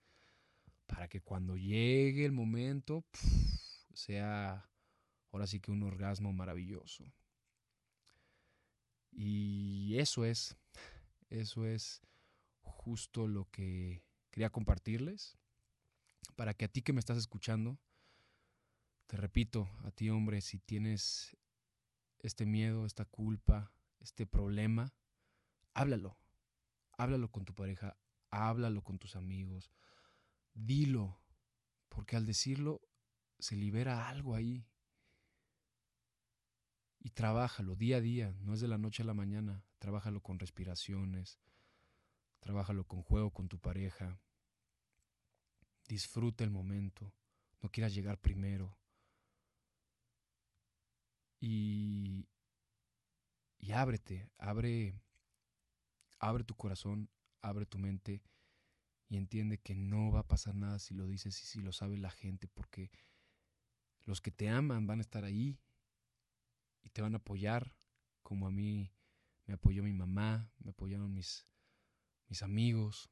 para 0.88 1.08
que 1.08 1.22
cuando 1.22 1.56
llegue 1.56 2.26
el 2.26 2.32
momento 2.32 3.06
sea 3.94 4.70
ahora 5.32 5.48
sí 5.48 5.60
que 5.60 5.72
un 5.72 5.84
orgasmo 5.84 6.34
maravilloso. 6.34 7.06
Y 9.12 9.98
eso 9.98 10.26
es, 10.26 10.58
eso 11.30 11.66
es 11.66 12.02
justo 12.64 13.28
lo 13.28 13.50
que 13.52 14.04
quería 14.32 14.52
compartirles, 14.52 15.38
para 16.36 16.54
que 16.54 16.66
a 16.66 16.68
ti 16.68 16.82
que 16.82 16.94
me 16.94 17.00
estás 17.00 17.18
escuchando, 17.18 17.80
te 19.08 19.18
repito, 19.18 19.70
a 19.84 19.92
ti 19.92 20.10
hombre, 20.10 20.42
si 20.42 20.60
tienes 20.60 21.38
este 22.20 22.46
miedo, 22.46 22.86
esta 22.86 23.06
culpa, 23.06 23.74
este 24.00 24.26
problema, 24.26 24.94
háblalo, 25.74 26.18
háblalo 26.98 27.32
con 27.32 27.46
tu 27.46 27.54
pareja, 27.54 27.98
háblalo 28.30 28.84
con 28.84 29.00
tus 29.00 29.16
amigos, 29.16 29.72
dilo, 30.54 31.20
porque 31.90 32.16
al 32.16 32.26
decirlo 32.26 32.82
se 33.40 33.56
libera 33.56 34.08
algo 34.08 34.36
ahí. 34.36 34.66
Y 37.00 37.10
trabájalo 37.10 37.76
día 37.76 37.98
a 37.98 38.02
día, 38.02 38.36
no 38.42 38.54
es 38.54 38.62
de 38.62 38.68
la 38.68 38.78
noche 38.78 39.02
a 39.02 39.06
la 39.06 39.16
mañana, 39.16 39.66
trabájalo 39.80 40.22
con 40.22 40.38
respiraciones, 40.38 41.40
Trabájalo 42.42 42.84
con 42.84 43.02
juego 43.04 43.32
con 43.32 43.48
tu 43.48 43.60
pareja. 43.60 44.20
Disfruta 45.88 46.44
el 46.44 46.50
momento. 46.50 47.14
No 47.62 47.70
quieras 47.70 47.94
llegar 47.94 48.20
primero. 48.20 48.78
Y, 51.40 52.28
y 53.58 53.72
ábrete, 53.72 54.30
abre, 54.38 54.94
abre 56.20 56.44
tu 56.44 56.56
corazón, 56.56 57.10
abre 57.42 57.66
tu 57.66 57.80
mente 57.80 58.22
y 59.08 59.18
entiende 59.18 59.58
que 59.58 59.76
no 59.76 60.12
va 60.12 60.20
a 60.20 60.28
pasar 60.28 60.56
nada 60.56 60.80
si 60.80 60.94
lo 60.94 61.08
dices 61.08 61.42
y 61.42 61.46
si 61.46 61.62
lo 61.62 61.72
sabe 61.72 61.98
la 61.98 62.12
gente, 62.12 62.48
porque 62.48 62.92
los 64.06 64.22
que 64.22 64.32
te 64.32 64.50
aman 64.50 64.88
van 64.88 65.00
a 65.00 65.02
estar 65.02 65.24
ahí 65.26 65.60
y 66.82 66.90
te 66.90 67.02
van 67.02 67.14
a 67.14 67.18
apoyar, 67.18 67.76
como 68.24 68.48
a 68.48 68.52
mí 68.52 68.92
me 69.46 69.56
apoyó 69.56 69.84
mi 69.84 69.94
mamá, 69.94 70.50
me 70.60 70.72
apoyaron 70.72 71.12
mis, 71.14 71.46
mis 72.32 72.44
amigos. 72.44 73.10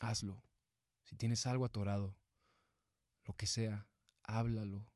Hazlo. 0.00 0.40
Si 1.02 1.16
tienes 1.16 1.44
algo 1.46 1.64
atorado, 1.64 2.16
lo 3.24 3.34
que 3.34 3.48
sea, 3.48 3.88
háblalo. 4.22 4.86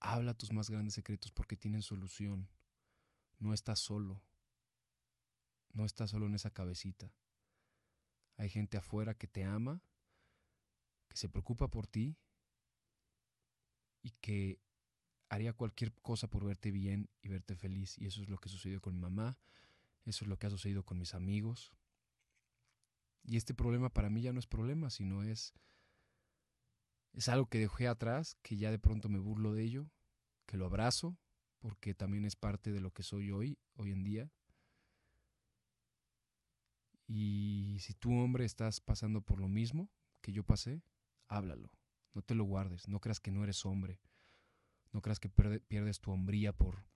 Habla 0.00 0.32
tus 0.32 0.52
más 0.52 0.70
grandes 0.70 0.94
secretos 0.94 1.32
porque 1.32 1.58
tienen 1.58 1.82
solución. 1.82 2.48
No 3.38 3.52
estás 3.52 3.78
solo. 3.78 4.22
No 5.74 5.84
estás 5.84 6.10
solo 6.10 6.24
en 6.24 6.34
esa 6.34 6.50
cabecita. 6.50 7.12
Hay 8.38 8.48
gente 8.48 8.78
afuera 8.78 9.12
que 9.12 9.26
te 9.26 9.44
ama, 9.44 9.82
que 11.08 11.18
se 11.18 11.28
preocupa 11.28 11.68
por 11.68 11.86
ti 11.86 12.16
y 14.00 14.12
que 14.12 14.62
haría 15.28 15.52
cualquier 15.52 15.92
cosa 16.02 16.28
por 16.28 16.44
verte 16.44 16.70
bien 16.70 17.08
y 17.22 17.28
verte 17.28 17.56
feliz. 17.56 17.98
Y 17.98 18.06
eso 18.06 18.22
es 18.22 18.28
lo 18.28 18.38
que 18.38 18.48
sucedió 18.48 18.80
con 18.80 18.94
mi 18.94 19.00
mamá, 19.00 19.38
eso 20.04 20.24
es 20.24 20.28
lo 20.28 20.38
que 20.38 20.46
ha 20.46 20.50
sucedido 20.50 20.84
con 20.84 20.98
mis 20.98 21.14
amigos. 21.14 21.72
Y 23.24 23.36
este 23.36 23.54
problema 23.54 23.90
para 23.90 24.08
mí 24.08 24.22
ya 24.22 24.32
no 24.32 24.38
es 24.38 24.46
problema, 24.46 24.90
sino 24.90 25.24
es, 25.24 25.52
es 27.12 27.28
algo 27.28 27.46
que 27.46 27.58
dejé 27.58 27.88
atrás, 27.88 28.36
que 28.42 28.56
ya 28.56 28.70
de 28.70 28.78
pronto 28.78 29.08
me 29.08 29.18
burlo 29.18 29.52
de 29.52 29.64
ello, 29.64 29.90
que 30.46 30.56
lo 30.56 30.66
abrazo, 30.66 31.16
porque 31.58 31.94
también 31.94 32.24
es 32.24 32.36
parte 32.36 32.70
de 32.70 32.80
lo 32.80 32.92
que 32.92 33.02
soy 33.02 33.32
hoy, 33.32 33.58
hoy 33.74 33.90
en 33.90 34.04
día. 34.04 34.30
Y 37.08 37.78
si 37.80 37.94
tú, 37.94 38.16
hombre, 38.16 38.44
estás 38.44 38.80
pasando 38.80 39.20
por 39.20 39.40
lo 39.40 39.48
mismo 39.48 39.90
que 40.20 40.32
yo 40.32 40.44
pasé, 40.44 40.82
háblalo. 41.28 41.70
No 42.14 42.22
te 42.22 42.34
lo 42.34 42.44
guardes, 42.44 42.88
no 42.88 43.00
creas 43.00 43.20
que 43.20 43.30
no 43.30 43.42
eres 43.42 43.66
hombre 43.66 44.00
no 44.96 45.02
creas 45.02 45.20
que 45.20 45.28
pierdes 45.28 46.00
tu 46.00 46.10
hombría 46.10 46.54
por, 46.54 46.86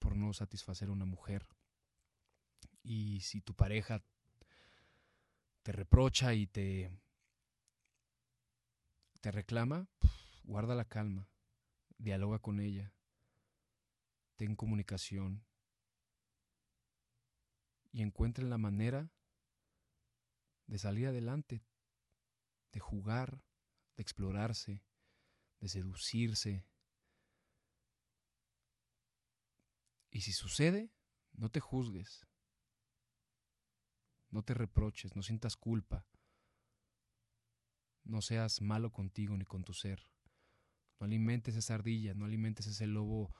por 0.00 0.16
no 0.16 0.32
satisfacer 0.32 0.88
a 0.88 0.92
una 0.92 1.04
mujer. 1.04 1.46
Y 2.82 3.20
si 3.20 3.40
tu 3.40 3.54
pareja 3.54 4.04
te 5.62 5.70
reprocha 5.70 6.34
y 6.34 6.48
te, 6.48 6.90
te 9.20 9.30
reclama, 9.30 9.86
guarda 10.42 10.74
la 10.74 10.84
calma, 10.84 11.28
dialoga 11.96 12.40
con 12.40 12.58
ella, 12.58 12.92
ten 14.34 14.56
comunicación 14.56 15.44
y 17.92 18.02
encuentren 18.02 18.50
la 18.50 18.58
manera 18.58 19.12
de 20.66 20.76
salir 20.76 21.06
adelante, 21.06 21.64
de 22.72 22.80
jugar, 22.80 23.44
de 23.94 24.02
explorarse, 24.02 24.82
de 25.60 25.68
seducirse. 25.68 26.66
Y 30.12 30.20
si 30.20 30.32
sucede, 30.32 30.92
no 31.32 31.50
te 31.50 31.58
juzgues, 31.58 32.28
no 34.30 34.44
te 34.44 34.54
reproches, 34.54 35.16
no 35.16 35.22
sientas 35.22 35.56
culpa, 35.56 36.06
no 38.04 38.20
seas 38.20 38.60
malo 38.60 38.92
contigo 38.92 39.36
ni 39.36 39.44
con 39.44 39.64
tu 39.64 39.72
ser. 39.72 40.06
No 41.00 41.06
alimentes 41.06 41.56
esa 41.56 41.74
ardilla, 41.74 42.14
no 42.14 42.26
alimentes 42.26 42.66
ese 42.66 42.86
lobo, 42.86 43.34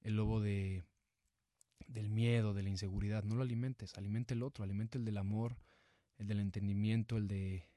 el 0.00 0.14
lobo 0.14 0.40
de 0.40 0.86
del 1.88 2.08
miedo, 2.08 2.54
de 2.54 2.62
la 2.62 2.70
inseguridad, 2.70 3.24
no 3.24 3.34
lo 3.34 3.42
alimentes, 3.42 3.98
alimenta 3.98 4.32
el 4.32 4.42
otro, 4.42 4.64
alimenta 4.64 4.96
el 4.96 5.04
del 5.04 5.18
amor, 5.18 5.58
el 6.16 6.26
del 6.26 6.40
entendimiento, 6.40 7.16
el 7.16 7.28
de, 7.28 7.68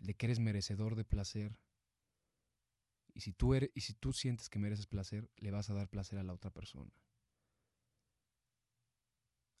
el 0.00 0.06
de 0.06 0.14
que 0.14 0.26
eres 0.26 0.38
merecedor 0.38 0.96
de 0.96 1.04
placer. 1.04 1.56
Y 3.14 3.20
si, 3.20 3.32
tú 3.32 3.54
eres, 3.54 3.70
y 3.74 3.80
si 3.82 3.94
tú 3.94 4.12
sientes 4.12 4.50
que 4.50 4.58
mereces 4.58 4.86
placer, 4.86 5.30
le 5.36 5.50
vas 5.50 5.70
a 5.70 5.74
dar 5.74 5.88
placer 5.88 6.18
a 6.18 6.24
la 6.24 6.34
otra 6.34 6.50
persona. 6.50 6.92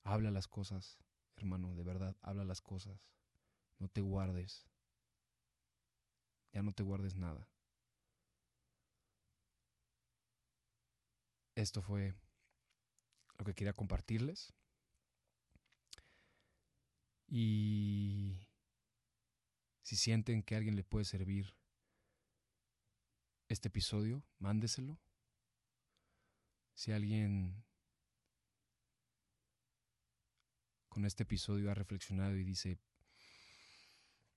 Habla 0.04 0.30
las 0.30 0.48
cosas, 0.48 0.98
hermano, 1.36 1.74
de 1.74 1.82
verdad, 1.82 2.16
habla 2.22 2.44
las 2.44 2.60
cosas. 2.60 3.08
No 3.78 3.88
te 3.88 4.00
guardes. 4.00 4.66
Ya 6.52 6.62
no 6.62 6.72
te 6.72 6.82
guardes 6.82 7.16
nada. 7.16 7.48
Esto 11.54 11.82
fue 11.82 12.14
lo 13.38 13.44
que 13.44 13.54
quería 13.54 13.72
compartirles. 13.74 14.52
Y 17.26 18.46
si 19.82 19.96
sienten 19.96 20.42
que 20.42 20.54
a 20.54 20.58
alguien 20.58 20.76
le 20.76 20.84
puede 20.84 21.04
servir 21.04 21.54
este 23.48 23.68
episodio, 23.68 24.22
mándeselo. 24.38 24.98
Si 26.74 26.92
alguien 26.92 27.64
con 30.92 31.06
este 31.06 31.22
episodio 31.22 31.70
ha 31.70 31.74
reflexionado 31.74 32.36
y 32.36 32.44
dice, 32.44 32.78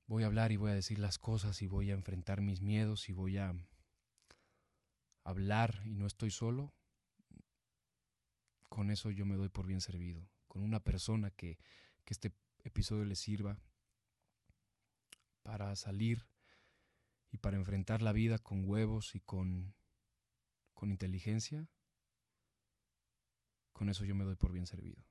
voy 0.07 0.24
a 0.24 0.27
hablar 0.27 0.53
y 0.53 0.55
voy 0.55 0.71
a 0.71 0.74
decir 0.74 1.00
las 1.00 1.19
cosas 1.19 1.62
y 1.62 1.67
voy 1.67 1.91
a 1.91 1.95
enfrentar 1.95 2.39
mis 2.39 2.62
miedos 2.62 3.09
y 3.09 3.12
voy 3.12 3.38
a 3.38 3.53
hablar 5.25 5.81
y 5.83 5.95
no 5.95 6.07
estoy 6.07 6.31
solo, 6.31 6.74
con 8.69 8.89
eso 8.89 9.12
yo 9.12 9.25
me 9.25 9.35
doy 9.35 9.50
por 9.50 9.67
bien 9.67 9.81
servido, 9.81 10.29
con 10.47 10.63
una 10.63 10.79
persona 10.79 11.29
que, 11.29 11.57
que 12.05 12.13
este 12.13 12.33
episodio 12.63 13.03
le 13.03 13.17
sirva 13.17 13.59
para 15.43 15.75
salir 15.75 16.25
y 17.31 17.38
para 17.38 17.57
enfrentar 17.57 18.01
la 18.01 18.13
vida 18.13 18.39
con 18.39 18.63
huevos 18.63 19.13
y 19.13 19.19
con, 19.19 19.75
con 20.74 20.89
inteligencia, 20.89 21.67
con 23.74 23.89
eso 23.89 24.05
yo 24.05 24.15
me 24.15 24.24
doy 24.24 24.38
por 24.38 24.53
bien 24.53 24.67
servido. 24.67 25.05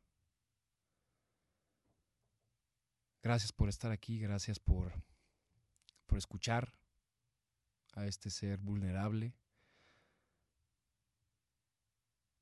Gracias 3.24 3.52
por 3.52 3.70
estar 3.70 3.90
aquí, 3.90 4.18
gracias 4.18 4.60
por, 4.60 4.92
por 6.04 6.18
escuchar 6.18 6.74
a 7.94 8.06
este 8.06 8.28
ser 8.28 8.58
vulnerable. 8.58 9.32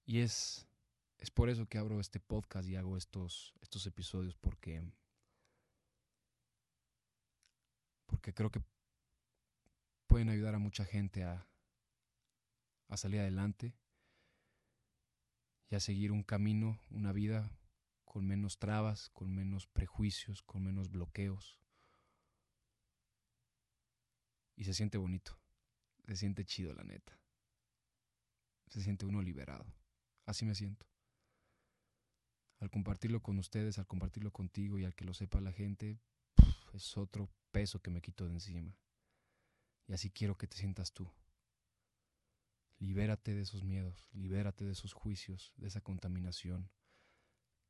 Y 0.05 0.19
es 0.19 0.67
es 1.19 1.31
por 1.31 1.49
eso 1.49 1.67
que 1.67 1.79
abro 1.79 2.01
este 2.01 2.19
podcast 2.19 2.69
y 2.69 2.75
hago 2.75 2.97
estos, 2.97 3.55
estos 3.61 3.87
episodios, 3.87 4.35
porque, 4.35 4.83
porque 8.07 8.35
creo 8.35 8.51
que 8.51 8.61
pueden 10.09 10.31
ayudar 10.31 10.57
a 10.57 10.59
mucha 10.59 10.85
gente 10.85 11.23
a, 11.23 11.47
a 12.89 12.97
salir 12.97 13.21
adelante 13.21 13.73
y 15.71 15.77
a 15.77 15.81
seguir 15.81 16.11
un 16.11 16.25
camino, 16.25 16.81
una 16.91 17.13
vida 17.13 17.49
con 18.13 18.27
menos 18.27 18.59
trabas, 18.59 19.09
con 19.09 19.35
menos 19.35 19.67
prejuicios, 19.67 20.43
con 20.43 20.63
menos 20.63 20.91
bloqueos. 20.91 21.59
Y 24.55 24.65
se 24.65 24.75
siente 24.75 24.99
bonito, 24.99 25.41
se 26.07 26.17
siente 26.17 26.45
chido 26.45 26.75
la 26.75 26.85
neta. 26.85 27.19
Se 28.69 28.83
siente 28.83 29.07
uno 29.07 29.23
liberado. 29.23 29.65
Así 30.27 30.45
me 30.45 30.55
siento 30.55 30.87
al 32.63 32.71
compartirlo 32.71 33.21
con 33.21 33.39
ustedes, 33.39 33.81
al 33.81 33.89
compartirlo 33.89 34.31
contigo 34.31 34.79
y 34.79 34.85
al 34.85 34.95
que 34.95 35.05
lo 35.05 35.15
sepa 35.15 35.41
la 35.41 35.53
gente, 35.53 35.99
es 36.73 36.97
otro 36.97 37.29
peso 37.51 37.83
que 37.83 37.91
me 37.91 38.01
quito 38.01 38.25
de 38.25 38.35
encima. 38.35 38.79
Y 39.89 39.95
así 39.95 40.11
quiero 40.11 40.39
que 40.39 40.47
te 40.47 40.57
sientas 40.57 40.93
tú. 40.93 41.11
Libérate 42.79 43.35
de 43.35 43.43
esos 43.43 43.65
miedos, 43.65 44.09
libérate 44.13 44.65
de 44.65 44.73
esos 44.73 44.93
juicios, 44.93 45.53
de 45.57 45.67
esa 45.67 45.81
contaminación. 45.81 46.71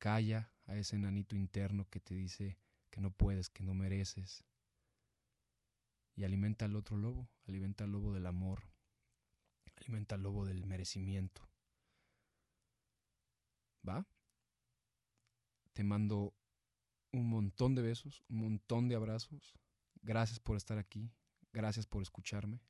Calla 0.02 0.52
a 0.66 0.74
ese 0.74 0.96
enanito 0.96 1.36
interno 1.36 1.88
que 1.88 2.00
te 2.00 2.16
dice 2.16 2.58
que 2.90 3.00
no 3.00 3.12
puedes, 3.12 3.50
que 3.50 3.62
no 3.62 3.72
mereces. 3.72 4.44
Y 6.16 6.24
alimenta 6.24 6.64
al 6.64 6.74
otro 6.74 6.96
lobo, 6.96 7.30
alimenta 7.46 7.84
al 7.84 7.92
lobo 7.92 8.12
del 8.12 8.26
amor, 8.26 8.68
alimenta 9.76 10.16
al 10.16 10.24
lobo 10.24 10.44
del 10.44 10.66
merecimiento. 10.66 11.48
¿Va? 13.88 14.04
Te 15.72 15.84
mando 15.84 16.34
un 17.12 17.28
montón 17.28 17.76
de 17.76 17.82
besos, 17.82 18.24
un 18.28 18.38
montón 18.38 18.88
de 18.88 18.96
abrazos. 18.96 19.54
Gracias 20.02 20.40
por 20.40 20.56
estar 20.56 20.78
aquí. 20.78 21.12
Gracias 21.52 21.86
por 21.86 22.02
escucharme. 22.02 22.60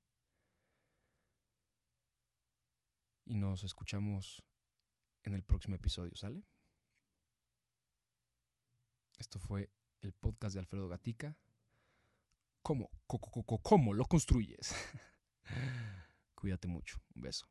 Y 3.24 3.36
nos 3.36 3.64
escuchamos 3.64 4.44
en 5.22 5.32
el 5.32 5.42
próximo 5.42 5.76
episodio, 5.76 6.14
¿sale? 6.14 6.44
Esto 9.22 9.38
fue 9.38 9.70
el 10.00 10.12
podcast 10.14 10.54
de 10.54 10.58
Alfredo 10.58 10.88
Gatica. 10.88 11.38
¿Cómo? 12.60 12.90
¿Cómo 13.06 13.94
lo 13.94 14.04
construyes? 14.06 14.74
Cuídate 16.34 16.66
mucho. 16.66 17.00
Un 17.14 17.22
beso. 17.22 17.46